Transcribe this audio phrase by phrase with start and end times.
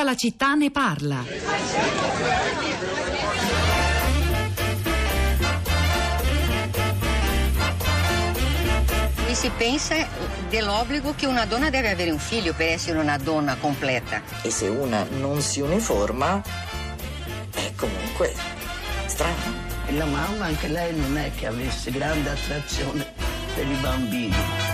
[0.00, 1.22] Tutta la città ne parla.
[9.26, 10.06] E si pensa
[10.48, 14.22] dell'obbligo che una donna deve avere un figlio per essere una donna completa.
[14.40, 16.42] E se una non si uniforma,
[17.54, 18.34] è comunque
[19.04, 19.52] strano.
[19.84, 23.06] E la mamma anche lei non è che avesse grande attrazione
[23.54, 24.69] per i bambini.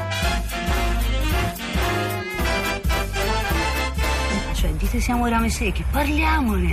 [4.66, 6.70] Cioè, dite siamo rame secchi, parliamone.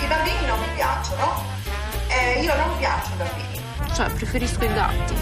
[0.00, 1.42] I bambini non mi piacciono.
[2.06, 3.94] Eh, io non mi piacciono i bambini.
[3.94, 5.14] Cioè, preferisco i gatti.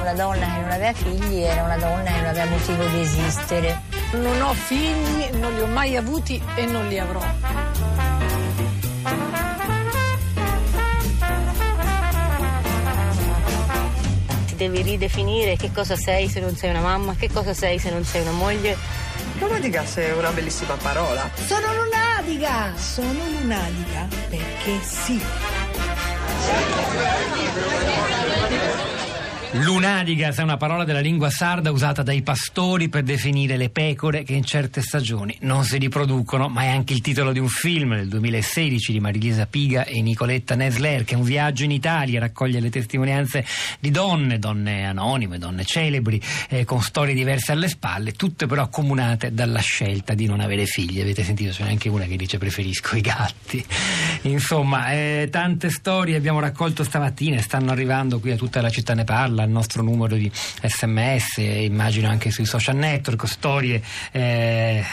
[0.00, 3.82] Una donna che non aveva figli era una donna che non aveva motivo di esistere.
[4.12, 7.22] Non ho figli, non li ho mai avuti e non li avrò.
[14.68, 18.04] Devi ridefinire che cosa sei se non sei una mamma, che cosa sei se non
[18.04, 18.76] sei una moglie.
[19.38, 21.28] Lunaticas è una bellissima parola.
[21.46, 22.72] Sono lunatica!
[22.76, 25.20] Sono lunatica perché sì.
[29.54, 34.32] Lunadigas è una parola della lingua sarda usata dai pastori per definire le pecore che
[34.32, 38.08] in certe stagioni non si riproducono, ma è anche il titolo di un film del
[38.08, 42.70] 2016 di Marilisa Piga e Nicoletta Nesler, che è un viaggio in Italia, raccoglie le
[42.70, 43.44] testimonianze
[43.78, 49.34] di donne, donne anonime, donne celebri, eh, con storie diverse alle spalle, tutte però accomunate
[49.34, 51.02] dalla scelta di non avere figli.
[51.02, 53.62] Avete sentito, c'è anche una che dice preferisco i gatti.
[54.22, 58.94] Insomma, eh, tante storie abbiamo raccolto stamattina e stanno arrivando qui a tutta la città
[58.94, 64.84] ne parla al nostro numero di sms, immagino anche sui social network, storie eh,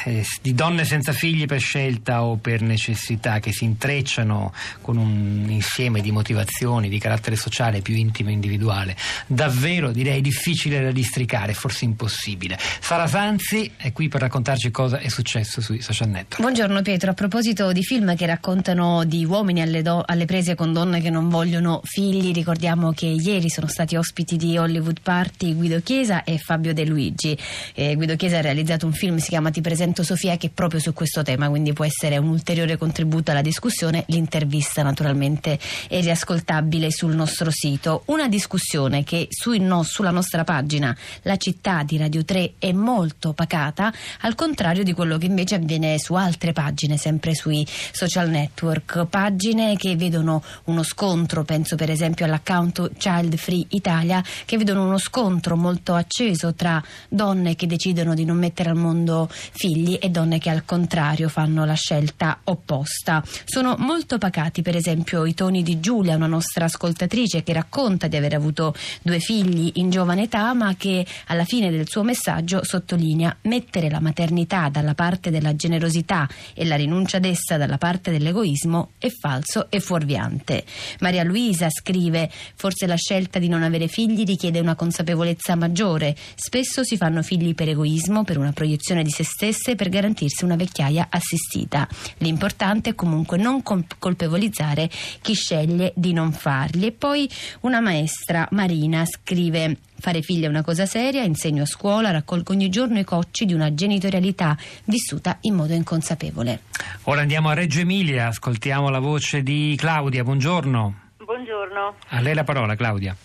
[0.41, 6.01] di donne senza figli per scelta o per necessità che si intrecciano con un insieme
[6.01, 8.95] di motivazioni di carattere sociale più intimo e individuale.
[9.27, 12.57] Davvero direi difficile da districare, forse impossibile.
[12.79, 16.41] Sara Sanzi è qui per raccontarci cosa è successo sui social network.
[16.41, 20.73] Buongiorno Pietro, a proposito di film che raccontano di uomini alle, do- alle prese con
[20.73, 25.81] donne che non vogliono figli, ricordiamo che ieri sono stati ospiti di Hollywood Party Guido
[25.81, 27.37] Chiesa e Fabio De Luigi.
[27.75, 30.79] Eh, Guido Chiesa ha realizzato un film, si chiama Ti presento Sofia, che è proprio
[30.79, 34.05] su questo tema, quindi può essere un ulteriore contributo alla discussione.
[34.07, 38.03] L'intervista naturalmente è riascoltabile sul nostro sito.
[38.05, 39.27] Una discussione che
[39.59, 43.91] no, sulla nostra pagina, la città di Radio 3, è molto pacata,
[44.21, 49.05] al contrario di quello che invece avviene su altre pagine, sempre sui social network.
[49.07, 54.97] Pagine che vedono uno scontro, penso per esempio all'account Child Free Italia, che vedono uno
[54.97, 60.39] scontro molto acceso tra donne che decidono di non mettere al mondo figli e donne
[60.39, 63.23] che al contrario fanno la scelta opposta.
[63.45, 68.15] Sono molto pacati, per esempio, i toni di Giulia, una nostra ascoltatrice che racconta di
[68.15, 73.35] aver avuto due figli in giovane età, ma che alla fine del suo messaggio sottolinea
[73.43, 78.91] mettere la maternità dalla parte della generosità e la rinuncia ad essa dalla parte dell'egoismo
[78.97, 80.65] è falso e fuorviante.
[80.99, 86.15] Maria Luisa scrive: Forse la scelta di non avere figli richiede una consapevolezza maggiore.
[86.35, 90.55] Spesso si fanno figli per egoismo, per una proiezione di se stesse, per garantirsi una
[90.55, 91.87] vecchiaia assistita.
[92.17, 94.89] L'importante è comunque non colpevolizzare
[95.21, 96.87] chi sceglie di non farli.
[96.87, 97.29] E poi
[97.61, 102.69] una maestra, Marina, scrive Fare figli è una cosa seria, insegno a scuola, raccolgo ogni
[102.69, 104.55] giorno i cocci di una genitorialità
[104.85, 106.61] vissuta in modo inconsapevole.
[107.03, 110.99] Ora andiamo a Reggio Emilia, ascoltiamo la voce di Claudia, buongiorno.
[111.17, 111.95] Buongiorno.
[112.07, 113.15] A lei la parola Claudia.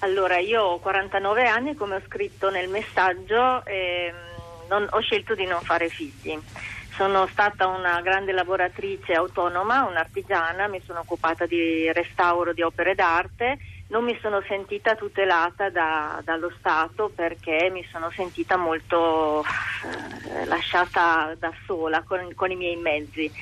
[0.00, 4.14] Allora, io ho 49 anni, come ho scritto nel messaggio, ehm,
[4.68, 6.38] non, ho scelto di non fare figli.
[6.96, 13.58] Sono stata una grande lavoratrice autonoma, un'artigiana, mi sono occupata di restauro di opere d'arte,
[13.88, 21.34] non mi sono sentita tutelata da, dallo Stato perché mi sono sentita molto eh, lasciata
[21.38, 23.32] da sola con, con i miei mezzi.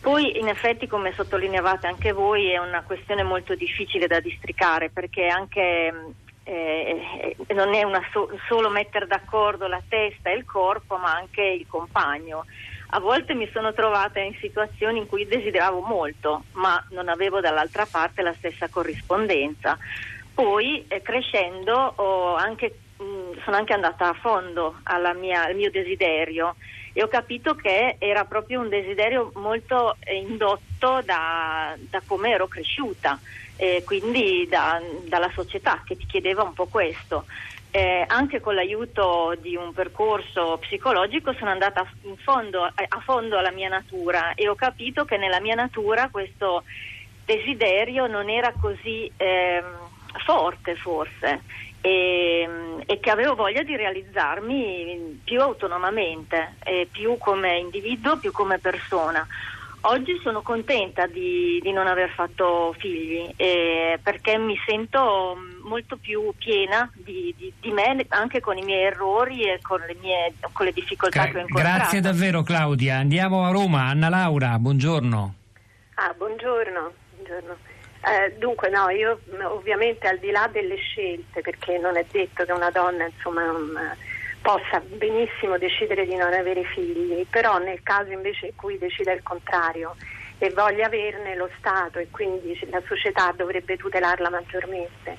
[0.00, 5.26] Poi in effetti, come sottolineavate anche voi, è una questione molto difficile da districare perché
[5.26, 6.14] anche
[6.44, 11.66] eh, non è so- solo mettere d'accordo la testa e il corpo, ma anche il
[11.68, 12.46] compagno.
[12.90, 17.84] A volte mi sono trovata in situazioni in cui desideravo molto, ma non avevo dall'altra
[17.84, 19.76] parte la stessa corrispondenza.
[20.32, 21.94] Poi, eh, crescendo,
[22.36, 24.76] anche, mh, sono anche andata a fondo
[25.16, 26.56] mia, al mio desiderio
[26.98, 33.20] e ho capito che era proprio un desiderio molto indotto da, da come ero cresciuta,
[33.54, 37.26] eh, quindi da, dalla società che ti chiedeva un po' questo.
[37.70, 41.88] Eh, anche con l'aiuto di un percorso psicologico sono andata
[42.24, 46.64] fondo, a fondo alla mia natura e ho capito che nella mia natura questo
[47.24, 49.62] desiderio non era così eh,
[50.24, 51.42] forte forse
[51.80, 59.26] e, che avevo voglia di realizzarmi più autonomamente, eh, più come individuo, più come persona.
[59.82, 66.32] Oggi sono contenta di, di non aver fatto figli eh, perché mi sento molto più
[66.36, 70.66] piena di, di, di, me anche con i miei errori e con le, mie, con
[70.66, 71.76] le difficoltà Gra- che ho incontrato.
[71.76, 72.96] Grazie davvero Claudia.
[72.96, 73.84] Andiamo a Roma.
[73.84, 75.34] Anna Laura, buongiorno.
[75.94, 76.92] Ah, buongiorno.
[77.14, 77.56] buongiorno.
[78.00, 82.52] Eh, dunque no, io ovviamente al di là delle scelte, perché non è detto che
[82.52, 83.96] una donna insomma non
[84.40, 89.22] possa benissimo decidere di non avere figli, però nel caso invece in cui decida il
[89.22, 89.96] contrario
[90.38, 95.16] e voglia averne lo Stato e quindi la società dovrebbe tutelarla maggiormente.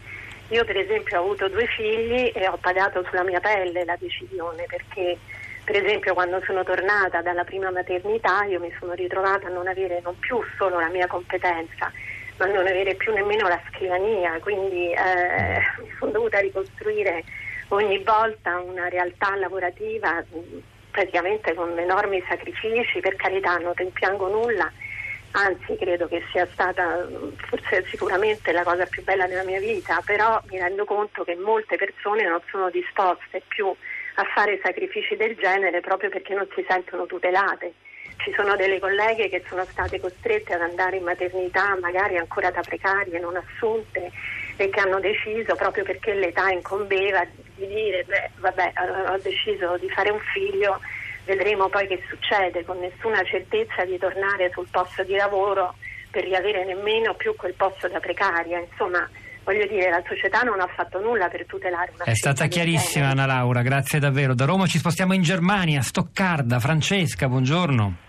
[0.47, 4.65] Io per esempio ho avuto due figli e ho pagato sulla mia pelle la decisione
[4.67, 5.17] perché
[5.63, 10.01] per esempio quando sono tornata dalla prima maternità io mi sono ritrovata a non avere
[10.03, 11.91] non più solo la mia competenza
[12.39, 17.23] ma non avere più nemmeno la scrivania, quindi eh, mi sono dovuta ricostruire
[17.69, 20.23] ogni volta una realtà lavorativa
[20.89, 24.71] praticamente con enormi sacrifici, per carità non rimpiango nulla,
[25.31, 27.07] anzi credo che sia stata
[27.47, 31.75] forse sicuramente la cosa più bella della mia vita, però mi rendo conto che molte
[31.75, 37.05] persone non sono disposte più a fare sacrifici del genere proprio perché non si sentono
[37.05, 37.73] tutelate.
[38.19, 42.59] Ci sono delle colleghe che sono state costrette ad andare in maternità magari ancora da
[42.59, 44.11] precarie, non assunte
[44.57, 47.25] e che hanno deciso proprio perché l'età incombeva
[47.55, 48.73] di dire beh vabbè
[49.11, 50.81] ho deciso di fare un figlio,
[51.23, 55.75] vedremo poi che succede con nessuna certezza di tornare sul posto di lavoro
[56.11, 58.59] per riavere nemmeno più quel posto da precaria.
[58.59, 59.07] Insomma,
[59.45, 63.25] voglio dire, la società non ha fatto nulla per tutelare una È stata chiarissima Anna
[63.25, 64.33] Laura, grazie davvero.
[64.33, 66.59] Da Roma ci spostiamo in Germania, Stoccarda.
[66.59, 68.07] Francesca, buongiorno.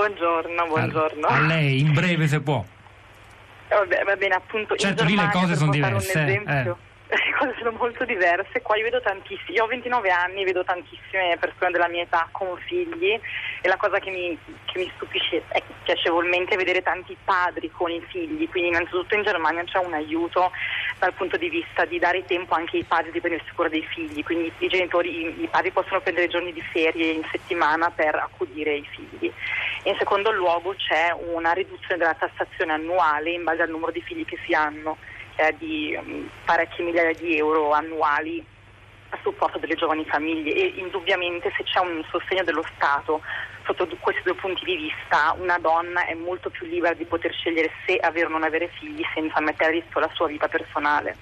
[0.00, 1.26] Buon, buongiorno, buongiorno.
[1.26, 2.64] A, a lei, in breve se può.
[3.68, 4.74] Vabbè, va bene, appunto.
[4.74, 6.42] Certo, lì le cose sono diverse.
[6.46, 8.62] Eh le cose sono molto diverse.
[8.62, 12.56] Qua io vedo tantissimi, io ho 29 anni, vedo tantissime persone della mia età con
[12.66, 13.18] figli
[13.60, 18.02] e la cosa che mi, che mi stupisce è piacevolmente vedere tanti padri con i
[18.08, 18.48] figli.
[18.48, 20.52] Quindi, innanzitutto in Germania c'è un aiuto
[20.98, 24.22] dal punto di vista di dare tempo anche ai padri di prendersi cura dei figli.
[24.22, 28.76] Quindi i genitori, i, i padri possono prendere giorni di ferie in settimana per accudire
[28.76, 29.32] i figli.
[29.84, 34.26] In secondo luogo c'è una riduzione della tassazione annuale in base al numero di figli
[34.26, 34.98] che si hanno
[35.36, 38.44] è di um, parecchie migliaia di euro annuali
[39.08, 43.22] a supporto delle giovani famiglie e indubbiamente se c'è un sostegno dello Stato
[43.64, 47.70] sotto questi due punti di vista una donna è molto più libera di poter scegliere
[47.86, 51.16] se avere o non avere figli senza mettere a rischio la sua vita personale.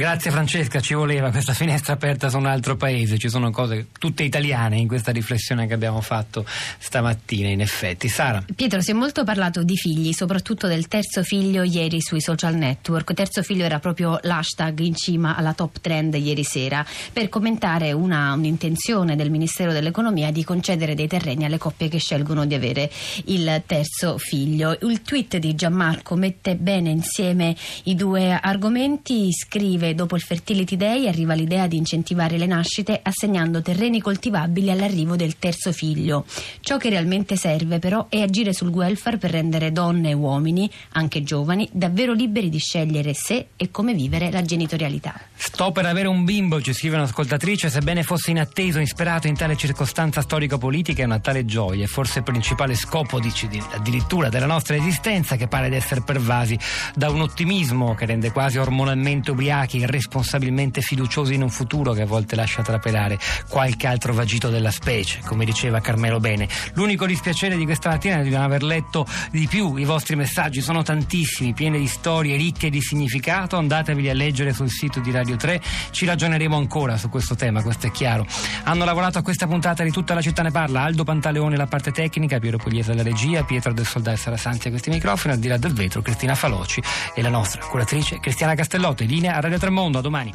[0.00, 4.22] Grazie Francesca, ci voleva questa finestra aperta su un altro paese, ci sono cose tutte
[4.22, 6.46] italiane in questa riflessione che abbiamo fatto
[6.78, 8.08] stamattina in effetti.
[8.08, 8.42] Sara.
[8.56, 13.12] Pietro, si è molto parlato di figli, soprattutto del terzo figlio ieri sui social network.
[13.12, 16.82] Terzo figlio era proprio l'hashtag in cima alla top trend ieri sera
[17.12, 22.46] per commentare una, un'intenzione del Ministero dell'Economia di concedere dei terreni alle coppie che scelgono
[22.46, 22.90] di avere
[23.26, 24.78] il terzo figlio.
[24.80, 31.08] Il tweet di Gianmarco mette bene insieme i due argomenti, scrive dopo il Fertility Day
[31.08, 36.24] arriva l'idea di incentivare le nascite assegnando terreni coltivabili all'arrivo del terzo figlio.
[36.60, 41.22] Ciò che realmente serve però è agire sul welfare per rendere donne e uomini, anche
[41.22, 45.20] giovani, davvero liberi di scegliere se e come vivere la genitorialità.
[45.34, 50.20] Sto per avere un bimbo, ci scrive un'ascoltatrice, sebbene fosse inatteso, insperato in tale circostanza
[50.20, 55.36] storico-politica è una tale gioia, è forse il principale scopo dici, addirittura della nostra esistenza
[55.36, 56.58] che pare di essere pervasi
[56.94, 62.06] da un ottimismo che rende quasi ormonalmente ubriachi irresponsabilmente fiduciosi in un futuro che a
[62.06, 63.18] volte lascia trapelare
[63.48, 66.48] qualche altro vagito della specie, come diceva Carmelo Bene.
[66.74, 70.60] L'unico dispiacere di questa mattina è di non aver letto di più i vostri messaggi,
[70.60, 75.36] sono tantissimi, pieni di storie ricche di significato, andatevi a leggere sul sito di Radio
[75.36, 75.60] 3,
[75.90, 78.26] ci ragioneremo ancora su questo tema, questo è chiaro.
[78.64, 81.90] Hanno lavorato a questa puntata di tutta la città ne parla, Aldo Pantaleone la parte
[81.92, 85.40] tecnica, Piero Pugliese la regia, Pietro del Soldà e Sara Santi a questi microfoni, al
[85.40, 86.82] di là del vetro Cristina Faloci
[87.14, 90.32] e la nostra curatrice Cristiana Castellotti, linea a Radio 3 Mondo, a domani.